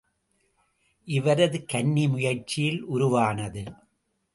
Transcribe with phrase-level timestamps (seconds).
[1.07, 3.63] இவரது கன்னி முயற்சியில் உருவானது.